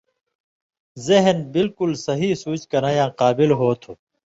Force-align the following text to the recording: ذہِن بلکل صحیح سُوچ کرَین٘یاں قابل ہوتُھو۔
ذہِن 1.07 1.37
بلکل 1.53 1.91
صحیح 2.05 2.33
سُوچ 2.43 2.61
کرَین٘یاں 2.71 3.09
قابل 3.21 3.49
ہوتُھو۔ 3.59 3.91